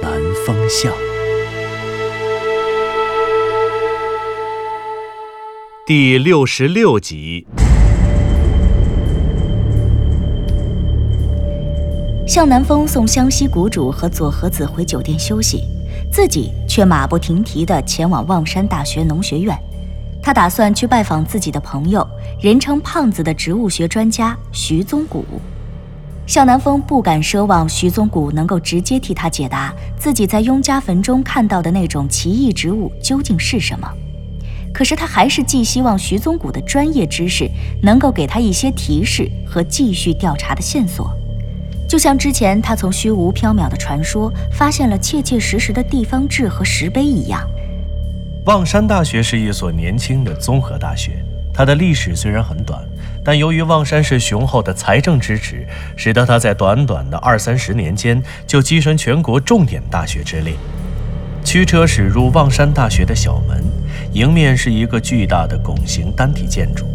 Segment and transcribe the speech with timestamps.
[0.00, 0.12] 南
[0.46, 0.92] 风向》
[5.86, 7.46] 第六十六集。
[12.26, 15.64] 向南风送湘西谷主和佐和子回酒店休息，
[16.12, 19.58] 自己却马不停蹄地前往望山大学农学院。
[20.22, 22.06] 他打算去拜访自己的朋友，
[22.40, 25.24] 人称“胖子”的植物学专家徐宗谷。
[26.28, 33.88] 向南风不敢奢望徐宗谷能够直接替他解答自己在雍家坟中看到的那种奇异植物究竟是什么，
[34.70, 37.50] 可是他还是寄希望徐宗谷的专业知识
[37.82, 41.10] 能够给他一些提示和继续调查的线索。
[41.88, 47.40] 就像之前他从虚无缥缈的传说发现了切切实实的地方志和石碑一样。
[48.44, 52.86] 望山大学是一所年轻的综合大学，它的历史虽然很短，
[53.28, 60.54] 但由于望山市雄厚的财政支持，使得它在短短的二三十年间就跻身全国重点大学之列。
[61.44, 63.62] 驱车驶入望山大学的小门，
[64.14, 66.86] 迎面是一个巨大的拱形单体建筑。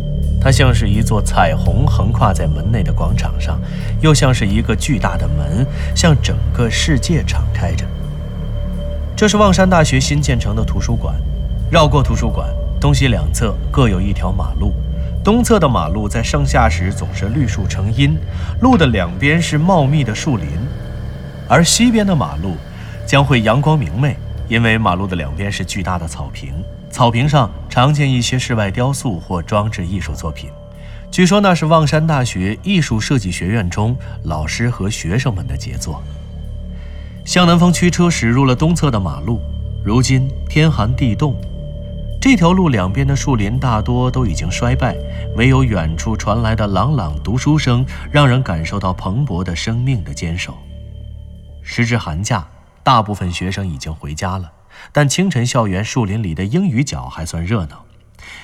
[0.42, 3.61] 它像是一座彩虹横跨在门内的广场上，
[4.02, 5.64] 又像是一个巨大的门，
[5.95, 7.86] 向整个世界敞开着。
[9.16, 11.14] 这是望山大学新建成的图书馆。
[11.70, 12.50] 绕过图书馆，
[12.81, 14.73] 东西两侧各有一条马路。
[15.24, 18.18] 东侧的马路在盛夏时总是绿树成荫，
[18.60, 20.48] 路的两边是茂密的树林；
[21.48, 22.58] 而西边的马路
[23.06, 24.18] 将会阳光明媚，
[24.50, 26.54] 因为马路的两边是巨大的草坪。
[26.92, 30.50] 草坪上常见一些室外雕塑或装置艺术作品，
[31.10, 36.04] 据说那是望山大学艺术设计学院中老师和学生们的杰作。
[37.23, 39.39] 向南风驱车驶入了东侧的马路，
[39.86, 41.33] 如今天寒地冻，
[42.23, 44.95] 这条路两边的树林大多都已经衰败，
[45.36, 50.58] 唯有远处传来的朗朗读书声，让人感受到蓬勃的生命的坚守。
[51.62, 52.48] 时至寒假，
[52.82, 54.50] 大部分学生已经回家了。
[54.94, 57.83] 但清晨校园树林里的英语角还算热闹。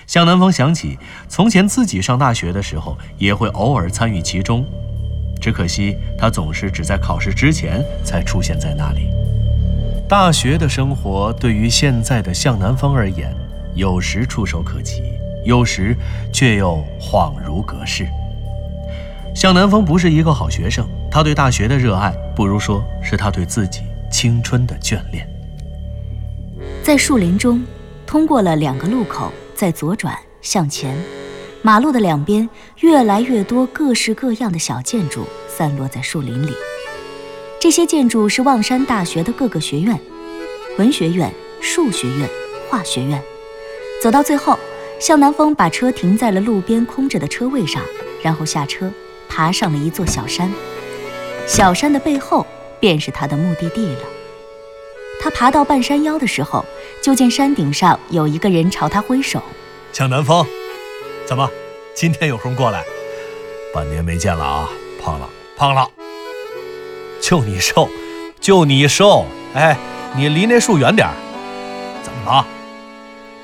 [0.06, 4.66] 向南风想起从前自己上大学的时候，也会偶尔参与其中，
[5.40, 9.08] 只可惜他总是只在考试之前才出现在那里。
[10.10, 13.34] 大学的生活对于现在的向南风而言，
[13.80, 15.02] 有时触手可及，
[15.46, 15.96] 有时
[16.34, 18.06] 却又恍如隔世。
[19.34, 23.80] 向南风不是一个好学生，他对大学的热爱，不如说是他对自己
[24.12, 25.26] 青春的眷恋。
[26.84, 27.64] 在树林中，
[28.06, 30.94] 通过了两个路口，再左转向前，
[31.62, 32.50] 马路的两边
[32.82, 36.52] 越来越多各式各样的小建筑散落在树林里。
[37.62, 39.98] 这些建筑是望山大学的各个学院：
[40.78, 42.28] 文学院、数学院、
[42.70, 43.24] 化学院。
[44.02, 44.58] 走到最后，
[44.98, 47.82] 向南风把车停在了路边空着的车位上，
[48.22, 48.90] 然后下车，
[49.28, 50.50] 爬上了一座小山。
[51.46, 52.48] 小山的背后
[52.80, 54.02] 便是他的目的地了。
[55.22, 56.66] 他爬到半山腰的时候，
[57.04, 59.44] 就见山顶上有一个人朝他挥手。
[59.92, 60.46] 向南风，
[61.26, 61.50] 怎么
[61.94, 62.86] 今天有空过来？
[63.74, 64.70] 半年没见了啊，
[65.04, 65.90] 胖了，胖了。
[67.20, 67.90] 就你瘦，
[68.40, 69.26] 就你瘦。
[69.54, 69.78] 哎，
[70.16, 71.14] 你离那树远点儿
[72.02, 72.48] 怎么了？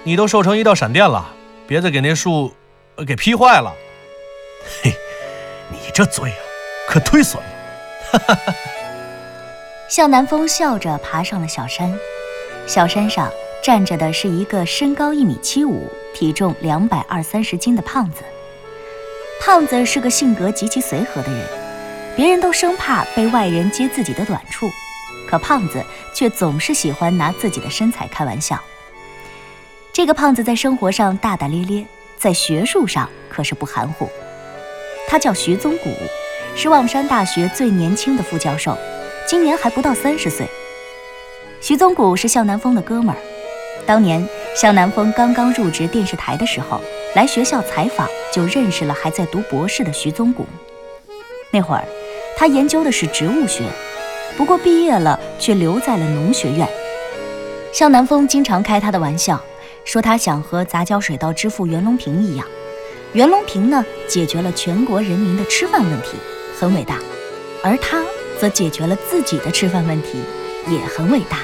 [0.07, 1.33] 你都瘦成一道闪电了，
[1.65, 2.53] 别再给那树
[3.07, 3.73] 给劈坏了。
[4.83, 4.93] 嘿，
[5.71, 6.37] 你这嘴啊，
[6.87, 7.49] 可忒损了。
[8.11, 8.53] 哈哈哈。
[9.89, 11.91] 向南风笑着爬上了小山，
[12.67, 13.31] 小山上
[13.63, 18.21] 站着的是一个身高一米七五、体重两百二三十斤的胖子。
[19.41, 21.49] 胖子是个性格极其随和的人，
[22.15, 24.69] 别人都生怕被外人揭自己的短处，
[25.27, 25.83] 可胖子
[26.13, 28.59] 却总是喜欢拿自己的身材开玩笑。
[29.95, 31.85] 这个胖子在生活上大大咧咧，
[32.17, 34.09] 在学术上可是不含糊。
[35.07, 35.89] 他叫徐宗谷，
[36.53, 38.77] 是望山大学最年轻的副教授。
[39.25, 40.45] 今年还不到三十岁。
[41.61, 43.17] 徐宗谷是向南风的哥们儿，
[43.85, 46.81] 当年向南风刚刚入职电视台的时候，
[47.15, 50.45] 来学校采访就认识了还在读博士的徐宗谷。
[51.51, 51.85] 那会儿，
[52.35, 53.63] 他研究的是植物学，
[54.35, 56.67] 不过毕业了却留在了农学院。
[57.71, 59.41] 向南风经常开他的玩笑，
[59.85, 62.45] 说他想和杂交水稻之父袁隆平一样，
[63.13, 66.17] 袁隆平呢解决了全国人民的吃饭问题，
[66.59, 66.99] 很伟大，
[67.63, 68.03] 而他。
[68.37, 70.19] 则解决了自己的吃饭问题，
[70.67, 71.37] 也很伟大。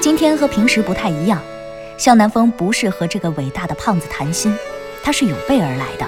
[0.00, 1.42] 今天和平时不太一样，
[1.98, 4.56] 向南风不是和这个伟大的胖子谈心，
[5.02, 6.06] 他是有备而来的。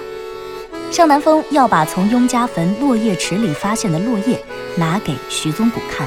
[0.92, 4.40] 向南风要把从雍家坟落叶池里发现的落叶
[4.76, 6.06] 拿给徐宗谷看，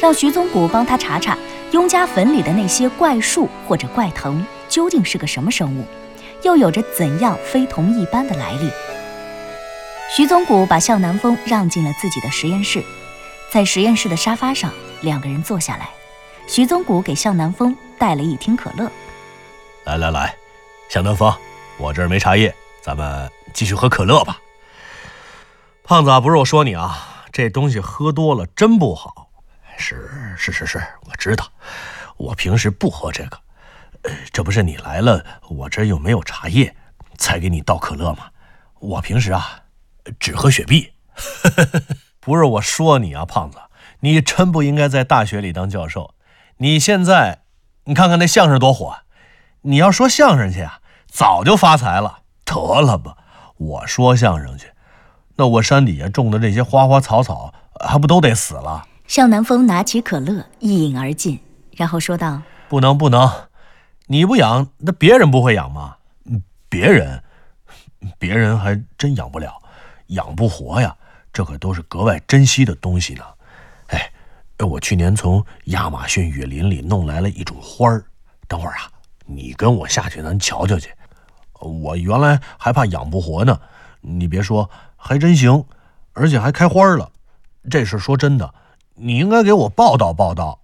[0.00, 1.36] 让徐宗谷帮他查查
[1.72, 5.84] 雍家坟里的那些怪树或者怪藤究竟是个什么生物，
[6.42, 8.70] 又有着怎样非同一般的来历。
[10.14, 12.82] 徐宗谷把向南风让进了自己的实验室，
[13.52, 14.72] 在实验室的沙发上，
[15.02, 15.88] 两个人坐下来。
[16.48, 18.90] 徐宗谷给向南风带了一听可乐。
[19.84, 20.34] 来来来，
[20.88, 21.32] 向南风，
[21.78, 23.30] 我这儿没茶叶，咱们。
[23.52, 24.38] 继续喝可乐吧，
[25.82, 29.29] 胖子啊，不是我说你啊，这东西喝多了真不好。
[29.80, 31.50] 是是是是，我知道，
[32.18, 33.40] 我平时不喝这个。
[34.32, 36.74] 这不是你来了，我这又没有茶叶，
[37.18, 38.30] 才给你倒可乐吗？
[38.78, 39.62] 我平时啊，
[40.18, 40.92] 只喝雪碧。
[42.20, 43.58] 不是我说你啊，胖子，
[44.00, 46.14] 你真不应该在大学里当教授。
[46.58, 47.40] 你现在，
[47.84, 48.98] 你看看那相声多火，
[49.62, 52.20] 你要说相声去啊，早就发财了。
[52.44, 53.16] 得了吧。
[53.56, 54.72] 我说相声去，
[55.36, 58.86] 那我山底下种的这些花花草草还不都得死了？
[59.10, 61.40] 向南风拿起可乐一饮而尽，
[61.72, 63.28] 然后说道：“不能不能，
[64.06, 65.96] 你不养，那别人不会养吗？
[66.68, 67.20] 别人，
[68.20, 69.60] 别人还真养不了，
[70.06, 70.96] 养不活呀。
[71.32, 73.24] 这可都是格外珍惜的东西呢。
[73.88, 74.12] 哎，
[74.64, 78.04] 我去年从亚马逊雨林里弄来了一种花儿，
[78.46, 78.88] 等会儿啊，
[79.26, 80.88] 你跟我下去，咱瞧瞧去。”
[81.58, 83.60] 我原来还怕养不活呢，
[84.02, 85.64] 你别说，还真行，
[86.12, 87.10] 而且还开花了。
[87.68, 88.54] 这事说真的，
[89.00, 90.60] 你应该给我报道报道。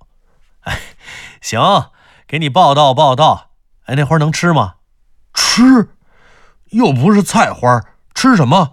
[0.60, 0.78] 哎，
[1.40, 1.60] 行，
[2.26, 3.50] 给你报道报道。
[3.84, 4.74] 哎，那花能吃吗？
[5.32, 5.90] 吃，
[6.70, 7.82] 又不是菜花，
[8.14, 8.72] 吃什么？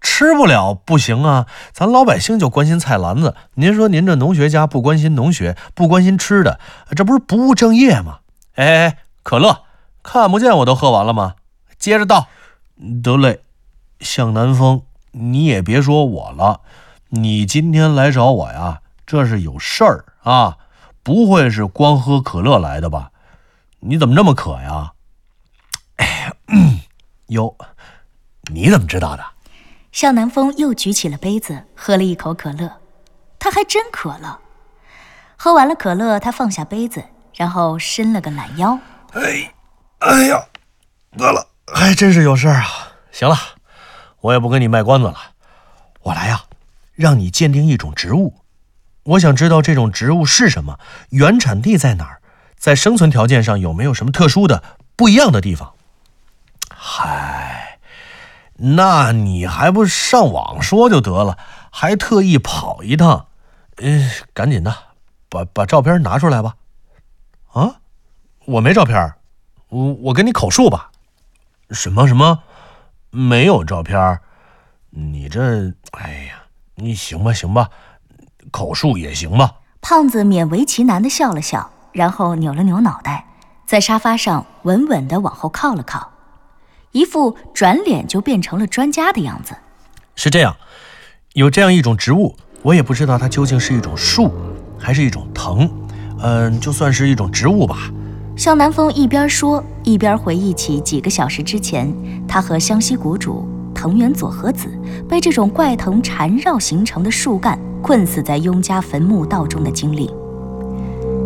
[0.00, 1.46] 吃不了不行啊！
[1.72, 6.58] 咱老百姓就关心菜篮子，您说您这农学家不关心农学，不关心吃的，
[6.96, 8.18] 这不是不务正业吗？
[8.56, 9.62] 哎，可乐，
[10.02, 11.36] 看不见我都喝完了吗？
[11.78, 12.26] 接着倒，
[13.00, 13.42] 得嘞，
[14.00, 14.82] 向南风，
[15.12, 16.62] 你也别说我了，
[17.10, 20.58] 你今天来找我呀，这是有事儿啊，
[21.02, 23.10] 不会是光喝可乐来的吧？
[23.80, 24.92] 你怎么这么渴呀？
[25.96, 26.32] 哎，
[27.28, 27.56] 哟，
[28.52, 29.24] 你怎么知道的？
[29.90, 32.80] 向南风又举起了杯子，喝了一口可乐，
[33.38, 34.40] 他还真渴了。
[35.36, 37.04] 喝完了可乐，他放下杯子，
[37.34, 38.78] 然后伸了个懒腰。
[39.12, 39.52] 哎，
[39.98, 40.46] 哎呀，
[41.18, 41.48] 饿了。
[41.74, 42.68] 还真是有事儿啊！
[43.10, 43.36] 行了，
[44.20, 45.16] 我也不跟你卖关子了，
[46.02, 46.44] 我来呀，
[46.94, 48.41] 让你鉴定一种植物。
[49.04, 50.78] 我想知道这种植物是什么，
[51.10, 52.20] 原产地在哪儿，
[52.56, 54.62] 在生存条件上有没有什么特殊的
[54.94, 55.74] 不一样的地方。
[56.70, 57.78] 嗨，
[58.54, 61.38] 那你还不上网说就得了，
[61.70, 63.26] 还特意跑一趟？
[63.78, 64.74] 嗯，赶紧的，
[65.28, 66.56] 把把照片拿出来吧。
[67.52, 67.76] 啊，
[68.46, 69.14] 我没照片，
[69.68, 70.90] 我我跟你口述吧。
[71.70, 72.42] 什么什么？
[73.10, 74.20] 没有照片？
[74.90, 75.72] 你这……
[75.92, 76.42] 哎呀，
[76.76, 77.70] 你行吧行吧，
[78.52, 79.54] 口述也行吧。
[79.80, 83.26] 胖子勉为其难的笑了笑，然后扭了扭脑袋，
[83.66, 86.12] 在沙发上稳稳的往后靠了靠，
[86.92, 89.56] 一副转脸就变成了专家的样子。
[90.14, 90.54] 是这样，
[91.32, 94.32] 有这样一种植物，我也不知道它究竟是一种树，
[94.78, 95.68] 还是一种藤。
[96.20, 97.90] 嗯，就算是一种植物吧。
[98.36, 101.92] 向南风一边说，一边回忆起几个小时之前，
[102.28, 103.46] 他和湘西谷主
[103.82, 104.68] 藤原佐和子
[105.08, 110.08] 被这种怪藤缠绕形成的树干困死在雍家坟墓道中的经历。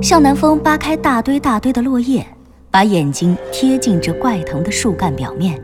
[0.00, 2.26] 向南风扒开大堆大堆的落叶，
[2.70, 5.62] 把眼睛贴近这怪藤的树干表面。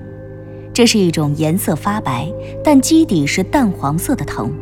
[0.74, 2.30] 这是一种颜色发白，
[2.62, 4.52] 但基底是淡黄色的藤。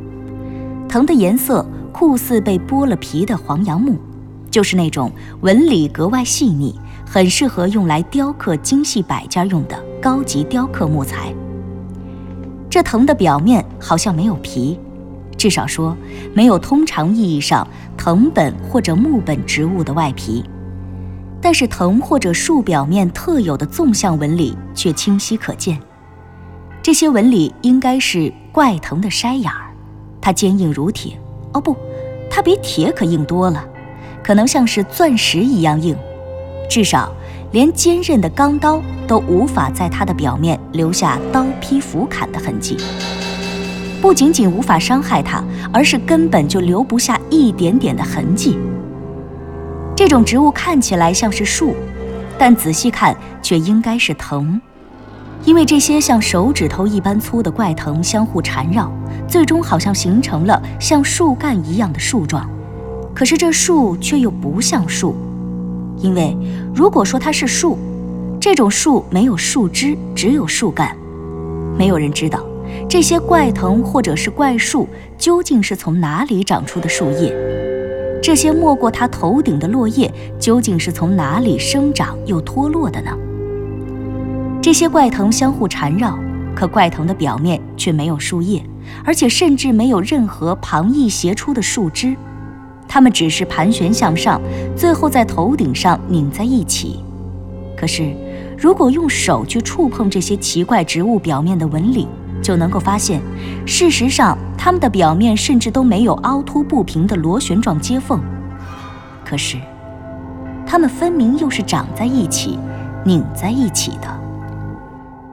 [0.89, 3.97] 藤的颜色酷似被剥了皮的黄杨木。
[4.53, 5.11] 就是那种
[5.41, 11.35] 纹理格外细腻，很适合用来雕刻精细摆件用的高级雕刻木材。
[12.71, 14.79] 这藤的表面好像没有皮，
[15.37, 15.97] 至少说
[16.33, 20.45] 没有通常意义上藤本或者木本植物的外皮。
[21.43, 25.81] 但是藤或者树表面特有的纵向纹理却清晰可见。
[26.81, 29.75] 这些纹理应该是怪藤的筛眼儿，
[30.21, 31.19] 它坚硬如铁。
[31.53, 31.77] 哦不，
[32.31, 33.65] 它比铁可硬多了。
[34.23, 35.97] 可能像是钻石一样硬，
[36.69, 37.13] 至少
[37.53, 42.77] 连坚韧的钢刀都无法在它的表面留下刀劈斧砍的痕迹。
[44.01, 48.59] 不仅仅无法伤害它，而是根本就留不下一点点的痕迹。
[49.95, 51.75] 这种植物看起来像是树，
[52.39, 54.59] 但仔细看却应该是藤，
[55.45, 58.91] 因为这些像手指头一般粗的怪藤相互缠绕，
[59.29, 62.49] 最终好像形成了像树干一样的树状。
[63.15, 65.15] 可是这树却又不像树，
[66.01, 66.37] 因为
[66.75, 67.79] 如果说它是树，
[68.41, 70.97] 这种树没有树枝，只有树干。
[71.79, 72.45] 没有人知道
[72.89, 77.35] 这些怪藤或者是怪树究竟是从哪里长出的树叶，
[78.23, 83.11] 这些没过它头顶的落叶究竟是从哪里生长又脱落的呢？
[84.63, 86.19] 这些怪藤相互缠绕，
[86.55, 88.63] 可怪藤的表面却没有树叶，
[89.05, 92.15] 而且甚至没有任何旁逸斜出的树枝，
[92.93, 94.41] 它们只是盘旋向上，
[94.77, 97.05] 最后在头顶上拧在一起。
[97.77, 98.13] 可是，
[98.59, 102.09] 如果用手去触碰这些奇怪植物表面的纹理，
[102.43, 103.23] 就能够发现，
[103.65, 108.21] 事实上它们的表面甚至都没有凹凸不平的螺旋状接缝。
[109.25, 109.57] 可是，
[110.67, 112.59] 它们分明又是长在一起、
[113.05, 114.21] 拧在一起的。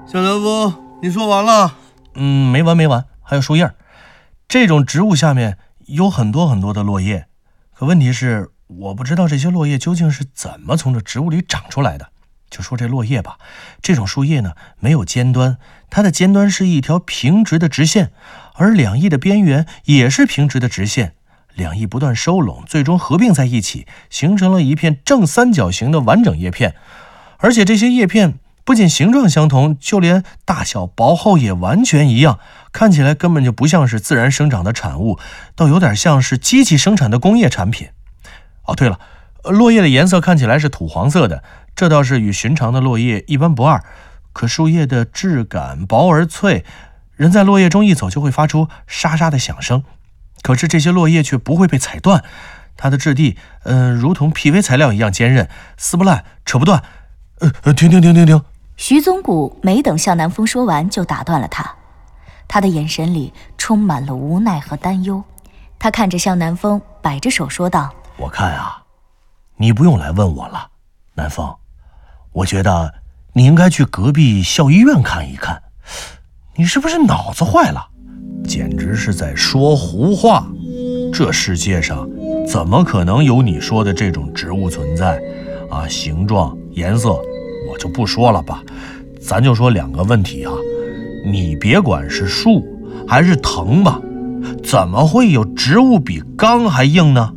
[0.05, 0.71] 小南风，
[1.01, 1.73] 你说完了？
[2.13, 3.71] 嗯，没完没完，还有树叶。
[4.47, 7.25] 这种植物下面有很多很多的落叶，
[7.77, 12.09] 可问题是，我不知道这些落叶究竟是怎么从这植物里长出来的。
[12.49, 13.37] 就说这落叶吧，
[13.83, 15.59] 这种树叶呢没有尖端，
[15.91, 18.11] 它的尖端是一条平直的直线，
[18.55, 21.13] 而两翼的边缘也是平直的直线，
[21.53, 26.73] 两翼不断收拢，最终合并在一起，形成了一片正三角形的完整叶片。
[27.37, 32.37] 而且这些叶片不仅形状相同，就连大小薄厚也完全一样，
[32.73, 35.17] 看起来根本就不像是自然生长的产物，
[35.55, 37.87] 倒有点像是机器生产的工业产品。
[38.65, 38.99] 哦，对了，
[39.45, 41.41] 落叶的颜色看起来是土黄色的。
[41.77, 43.81] 这倒是与寻常的落叶一般不二，
[44.33, 46.65] 可树叶的质感薄而脆，
[47.15, 49.85] 人在落叶中一走就会发出沙沙的响声。
[50.41, 52.21] 可是这些落叶却不会被踩断，
[52.75, 55.47] 它的质地，嗯，如同 PV 材料一样坚韧，
[55.77, 56.83] 撕不烂，扯不断。
[57.39, 58.43] 呃，停停停停停！
[58.77, 61.75] 徐宗谷没等向南风说完，就打断了他。
[62.47, 65.21] 他的眼神里充满了无奈和担忧。
[65.79, 68.83] 他看着向南风，摆着手说道：“我看啊，
[69.57, 70.69] 你不用来问我了，
[71.15, 71.53] 南风。”
[72.31, 72.93] 我觉得
[73.33, 75.61] 你应该去隔壁校医院看一看，
[76.55, 77.89] 你是不是脑子坏了？
[78.45, 80.47] 简直是在说胡话！
[81.11, 82.07] 这世界上
[82.47, 85.19] 怎么可能有你说的这种植物存在？
[85.69, 87.19] 啊，形状、颜色
[87.77, 88.63] 就不说了吧，
[89.19, 90.51] 咱就说两个问题啊。
[91.25, 92.65] 你别管是树
[93.07, 94.01] 还是藤吧，
[94.63, 97.33] 怎么会有植物比钢还硬呢？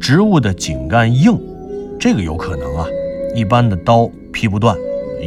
[0.00, 1.38] 植物的茎干硬，
[1.98, 2.86] 这个有可能啊。
[3.34, 4.76] 一般的刀劈不断，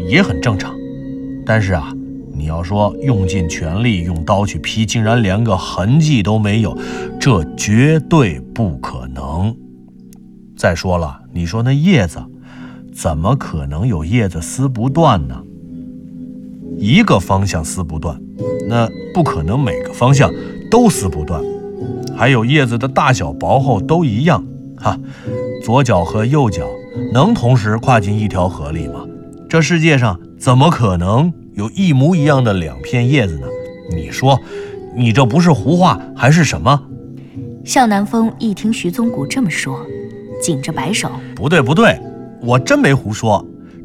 [0.08, 0.76] 也很正常。
[1.46, 1.92] 但是啊，
[2.34, 6.78] 你要说用尽全力用刀去劈，竟然连个痕迹都没有，
[7.20, 9.56] 这绝对不可能。
[10.56, 12.20] 再说了，你说那叶子，
[12.96, 15.44] 怎么可能有叶子撕不断呢？
[16.78, 18.18] 一个方向撕不断，
[18.70, 20.32] 那不可能每个方向
[20.72, 21.44] 都撕不断。
[22.16, 24.46] 还有叶子的大小薄厚都一样，
[24.78, 24.98] 哈，
[25.64, 26.66] 左脚和右脚。
[27.14, 29.06] 能同时跨进一条河里吗？
[29.50, 33.48] 这世界上怎么可能有一模一样的两片叶子呢？
[33.92, 34.40] 你说，
[34.96, 36.82] 你这不是胡话还是什么？
[37.66, 39.86] 向南风一听徐宗谷这么说，
[40.42, 42.00] 紧着摆手：“不对，不对，
[42.46, 43.44] 我真没胡说，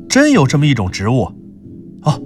[0.09, 1.23] 真有这么一种植物。
[2.03, 2.21] 哦，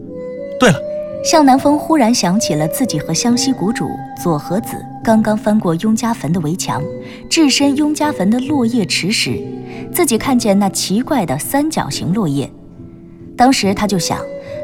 [0.59, 0.79] 对了。”
[1.25, 3.89] 向南风忽然想起了自己和湘西谷主
[4.23, 6.83] 左和子刚刚翻过雍家坟的围墙，
[7.31, 9.41] 置身雍家坟的落叶池时，
[9.91, 12.51] 自己看见那奇怪的三角形落叶。
[13.39, 14.21] 当时他就想，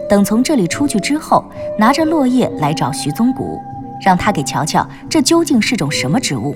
[0.06, 1.42] 等从这里出去之后，
[1.78, 3.58] 拿着落叶来找徐宗谷，
[4.04, 6.54] 让他给瞧瞧这究竟是种什么植物。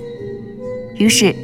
[0.99, 1.35] 于是，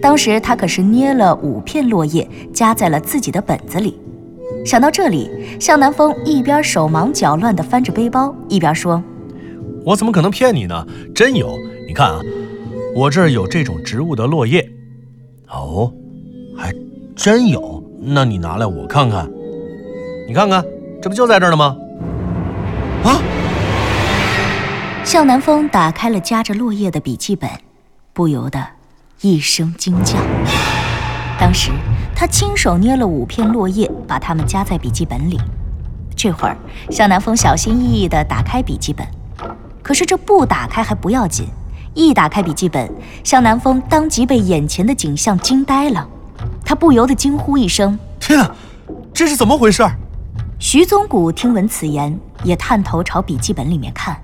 [0.00, 3.98] 当时他可是捏了五片落叶，夹在了自己的本子里。
[4.64, 9.02] 想到这里，向南风一边手忙脚乱地翻着背包，一边说
[9.84, 10.86] ：“我怎么可能骗你呢？
[11.14, 11.58] 真有！
[11.86, 12.20] 你看啊，
[12.94, 14.68] 我这儿有这种植物的落叶。
[15.48, 15.92] 哦，
[16.56, 16.72] 还
[17.14, 17.82] 真有。
[18.00, 19.28] 那你拿来我看看。
[20.26, 20.64] 你看看，
[21.02, 21.76] 这不就在这儿呢吗？”
[23.04, 23.20] 啊！
[25.04, 27.48] 向南风打开了夹着落叶的笔记本，
[28.12, 28.58] 不由得
[29.20, 30.16] 一声惊叫。
[31.38, 31.70] 当时。
[32.20, 35.38] 他亲手捏了五片落叶，把它们夹在笔记本里。
[36.16, 36.56] 这会儿，
[36.90, 39.06] 向南风小心翼翼地打开笔记本，
[39.84, 41.46] 可是这不打开还不要紧，
[41.94, 46.08] 一打开笔记本，向南风当即被眼前的景象惊呆了。
[46.64, 48.52] 他不由得惊呼一声：“天啊，
[49.14, 49.88] 这是怎么回事？”
[50.58, 54.20] 徐宗谷听闻此言，也探头朝笔记本里面看，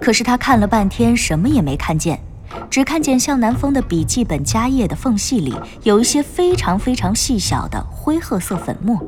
[0.00, 2.20] 可是他看了半天，什么也没看见。
[2.68, 8.98] 只看见向南风的笔记本夹页的缝隙里有一些非常非常细小的灰褐色粉末。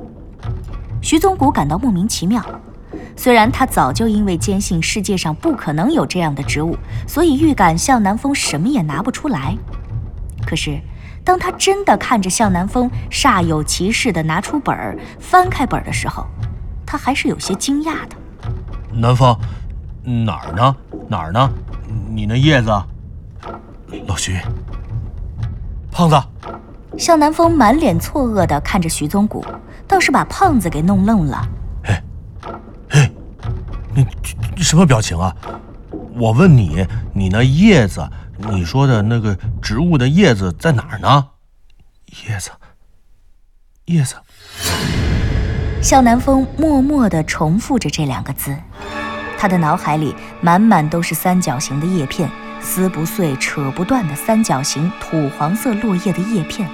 [1.00, 2.44] 徐宗谷感到莫名其妙，
[3.16, 9.56] 虽然他早就因为坚信世界上不可能有这样的植物，所以预感向南风什么也拿不出来。
[10.46, 10.80] 可是
[11.24, 16.26] 当他真的看着向南风煞有其事地拿出本儿，翻开本儿的时候，
[16.84, 18.16] 他还是有些惊讶的。
[18.92, 19.36] 南风，
[20.04, 20.76] 哪儿呢？
[21.08, 21.50] 哪儿呢？
[22.10, 22.70] 你那叶子？
[24.06, 24.38] 老徐，
[25.90, 26.20] 胖子。
[26.98, 29.44] 向南风满脸错愕的看着徐宗谷，
[29.88, 31.48] 倒是把胖子给弄愣了。
[31.82, 32.02] 嘿，
[32.90, 33.10] 嘿，
[33.94, 34.06] 你
[34.56, 35.34] 你什么表情啊？
[36.14, 38.06] 我问你，你那叶子，
[38.36, 41.28] 你说的那个植物的叶子在哪儿呢？
[42.28, 42.50] 叶子，
[43.86, 44.16] 叶子。
[45.80, 48.54] 向南风默默的重复着这两个字，
[49.38, 52.30] 他的脑海里满满都是三角形的叶片，
[52.62, 56.68] 撕不碎、扯不断的三角形土黄色落叶的叶片。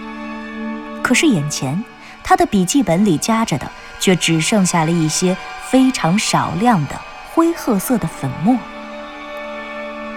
[1.02, 1.82] 可是眼前，
[2.22, 5.36] 他的笔记本里夹着的却只剩下了一些
[5.70, 7.00] 非常少量的
[7.32, 8.56] 灰褐色的粉末。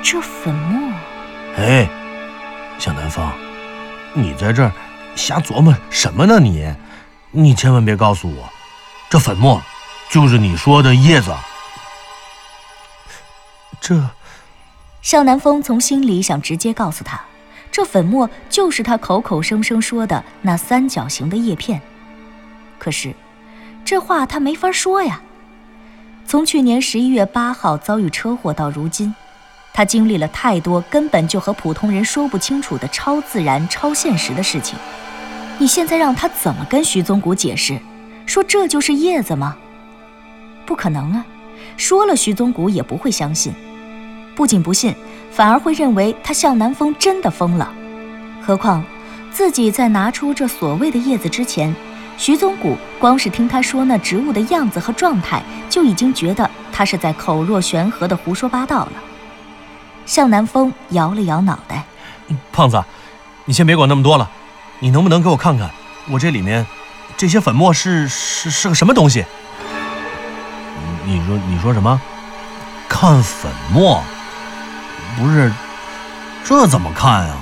[0.04, 0.92] 这粉末，
[1.58, 1.88] 哎，
[2.78, 3.26] 向南风，
[4.14, 4.72] 你在这儿
[5.16, 6.40] 瞎琢磨什么呢？
[6.40, 6.74] 你，
[7.32, 8.50] 你千万别告诉我，
[9.10, 9.62] 这粉末
[10.10, 11.32] 就是你说的叶子。
[13.80, 13.96] 这，
[15.02, 17.20] 向南风从心里想直接告诉他，
[17.72, 21.82] 这粉末就是他口口声声说的那三角形的叶片。
[22.78, 23.14] 可是，
[23.84, 25.22] 这话他没法说呀。
[26.26, 29.14] 从去年十一月八号遭遇车祸到如今。
[29.74, 34.78] 他经历了太多根本就和普通人说不清楚的超自然、超现实的事情。
[35.58, 37.80] 你现在让他怎么跟徐宗谷解释，
[38.26, 39.58] 说这就是叶子吗？
[40.66, 41.26] 不可能啊！
[41.78, 43.54] 说了，徐宗谷也不会相信。
[44.36, 44.96] 不仅不信，
[45.32, 47.72] 反而会认为他向南风真的疯了。
[48.42, 48.84] 何况
[49.32, 51.74] 自己在拿出这所谓的叶子之前，
[52.18, 58.94] 徐宗谷光是听他说那植物的样子和状态，就已经觉得他是在口若悬河的胡说八道了。
[60.06, 61.84] 向南风摇了摇脑袋，
[62.52, 62.84] 胖子，
[63.46, 64.30] 你先别管那么多了，
[64.80, 65.70] 你能不能给我看看，
[66.10, 66.66] 我这里面
[67.16, 69.26] 这些粉末是是是个什么东西？
[71.06, 72.02] 你说你说什么？
[72.90, 74.02] 看粉末？
[75.18, 75.52] 不是，
[76.44, 77.38] 这怎么看啊？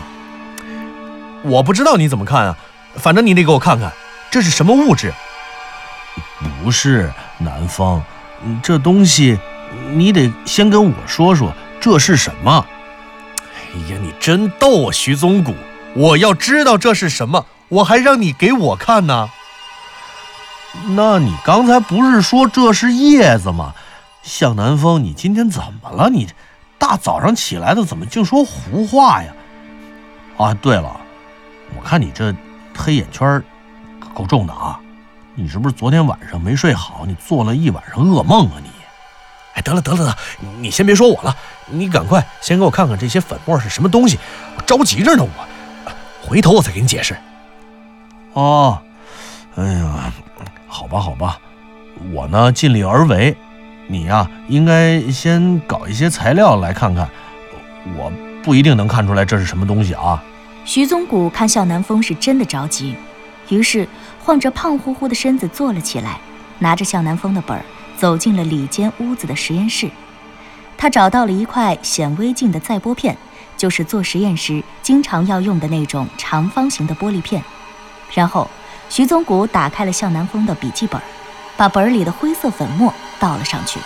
[1.43, 2.57] 我不知道你怎么看啊，
[2.95, 3.91] 反正你得给我看看，
[4.29, 5.13] 这是什么物质？
[6.63, 8.01] 不是南风，
[8.61, 9.39] 这东西
[9.93, 11.53] 你得先跟我说说。
[11.81, 12.65] 这是什么？
[13.73, 15.55] 哎呀，你真逗啊，徐宗谷！
[15.95, 19.29] 我要知道这是什么，我还让你给我看呢。
[20.89, 23.73] 那你刚才不是说这是叶子吗？
[24.23, 26.09] 向南风，你今天怎么了？
[26.09, 26.27] 你
[26.89, 29.31] 大早上起来的，怎么净说胡话呀？
[30.39, 30.99] 啊，对了，
[31.77, 32.33] 我看你这
[32.75, 33.43] 黑眼圈
[34.15, 34.79] 够重的啊！
[35.35, 37.03] 你是不是昨天晚上没睡好？
[37.05, 38.53] 你做了一晚上噩梦啊？
[38.63, 38.71] 你？
[39.53, 40.17] 哎，得了得了得，
[40.59, 41.35] 你先别说我了，
[41.67, 44.17] 你赶快先给我看看这些粉末是什么东西，
[44.57, 47.15] 我着急着呢，我回头我再给你解释。
[48.33, 48.81] 哦，
[49.55, 50.11] 哎呀，
[50.67, 51.39] 好吧好吧，
[52.11, 53.37] 我呢尽力而为，
[53.91, 57.09] 你呀应该先搞一些材料来看看，
[57.97, 58.11] 我
[58.43, 60.23] 不一定能看出来这是什么东西啊。
[60.63, 62.95] 徐宗谷看向南风是真的着急，
[63.49, 63.87] 于是
[64.23, 66.19] 晃着胖乎乎的身子坐了起来，
[66.59, 67.63] 拿着向南风的本儿。
[67.97, 69.89] 走进了里间屋子的实验室，
[70.77, 73.17] 他找到了一块显微镜的载玻片，
[73.57, 77.43] 就是做实验时经常要用的那种长方形的玻璃片。
[78.13, 78.49] 然后，
[78.87, 81.01] 徐宗谷打开了向南风的笔记本，
[81.57, 83.79] 把本儿里的灰色粉末倒了上去。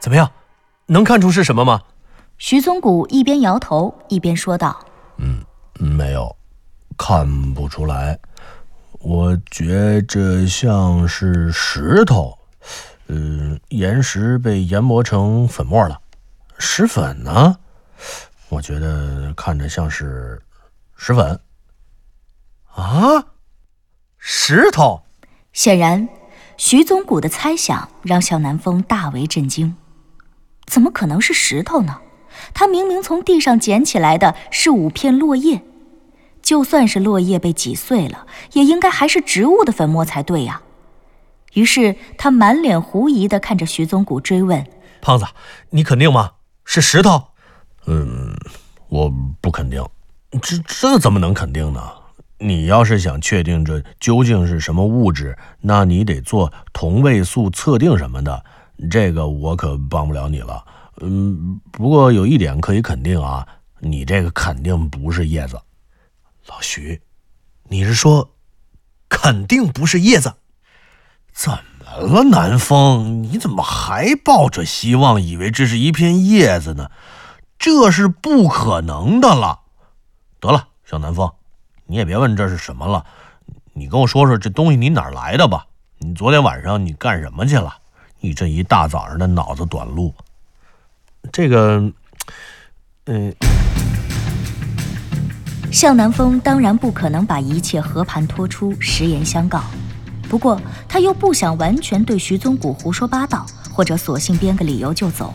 [0.00, 0.30] 怎么样，
[0.86, 1.82] 能看出是什么吗？
[2.38, 4.78] 徐宗谷一边摇头一边说道
[5.18, 6.36] ：“嗯，没有，
[6.96, 8.18] 看不出来。”
[9.00, 12.36] 我觉着像是石头，
[13.06, 16.00] 嗯，岩石被研磨成粉末了。
[16.58, 17.56] 石粉呢？
[18.48, 20.40] 我觉得看着像是
[20.96, 21.38] 石粉。
[22.74, 23.24] 啊，
[24.18, 25.02] 石头！
[25.52, 26.08] 显然，
[26.56, 29.76] 徐宗谷的猜想让向南风大为震惊。
[30.66, 32.00] 怎么可能是石头呢？
[32.52, 35.62] 他明明从地上捡起来的是五片落叶。
[36.40, 40.62] 就算是落叶被挤碎了，也应该还是植物的粉末才对呀。
[41.54, 44.66] 于是他满脸狐疑地看着徐宗谷，追问
[45.02, 45.26] ：“胖子，
[45.70, 46.32] 你肯定吗？
[46.64, 47.22] 是石头
[47.86, 48.34] ？”“嗯，
[48.88, 49.84] 我不肯定。
[50.40, 51.82] 这这怎么能肯定呢？
[52.38, 58.44] 你要是想确定这究竟是什么物质，那你得做同位素测定什么的。
[58.90, 60.64] 这个我可帮不了你了。
[61.00, 63.46] 嗯，不过有一点可以肯定啊，
[63.80, 65.60] 你这个肯定不是叶子。”
[66.48, 67.02] 老徐，
[67.64, 68.30] 你是说，
[69.08, 70.34] 肯定不是叶子？
[71.32, 73.22] 怎么了，南风？
[73.22, 76.90] 你怎么还抱着希望，以为这是一片叶子呢？
[77.58, 79.60] 这是不可能的了。
[80.40, 81.30] 得了，小南风，
[81.90, 83.02] 你也别问这是什么了，
[83.72, 85.64] 你跟我说说这东西你哪来的吧？
[85.96, 87.74] 你昨天晚上你干什么去了？
[88.20, 90.14] 你这一大早上的脑子短路。
[91.32, 91.90] 这个，
[93.06, 93.34] 嗯。
[95.72, 99.62] 向南风当然不可能把一切和盘托出，实言相告。
[100.28, 105.32] 不过他又不想完全对徐宗谷胡说八道，或者索性编个理由就走。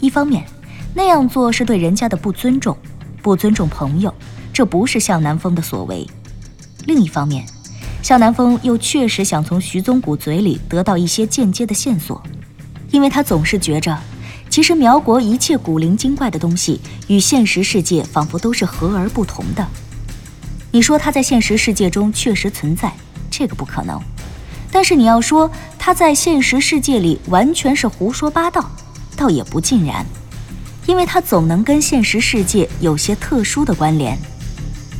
[0.00, 0.44] 一方面，
[0.92, 2.76] 那样做是对人家的不尊重，
[3.22, 4.12] 不尊重朋友，
[4.52, 6.06] 这不是向南风的所为；
[6.86, 7.44] 另一方面，
[8.02, 12.22] 向南风又确实想从徐宗谷嘴里得到一些间接的线索，
[12.90, 13.98] 因为他总是觉着。
[14.50, 19.66] 其实苗国一切古灵精怪的东西，与现实世界仿佛都是和而不同的。
[20.70, 22.92] 你说他在现实世界中确实存在，
[23.30, 23.98] 这个不可能；
[24.70, 28.70] 但是你要说他在现实世界里完全是胡说八道，
[29.16, 30.04] 倒也不尽然，
[30.84, 34.18] 因为他总能跟现实世界有些特殊的关联。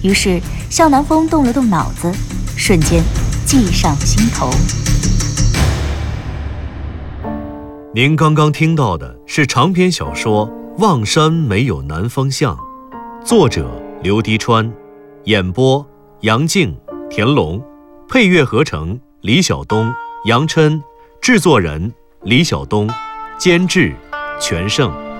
[0.02, 2.12] 于是向南风动了动脑子，
[2.56, 3.02] 瞬间
[3.46, 4.50] 计上心头。
[7.94, 12.56] 您刚刚听到的是长篇小说《望山没有南方向》，
[13.24, 13.70] 作者
[14.02, 14.72] 刘迪川，
[15.24, 15.86] 演播
[16.22, 16.76] 杨静、
[17.08, 17.62] 田龙，
[18.08, 19.92] 配乐合成李晓东、
[20.24, 20.82] 杨琛，
[21.20, 22.90] 制作人李晓东，
[23.38, 23.94] 监制
[24.40, 25.11] 全胜。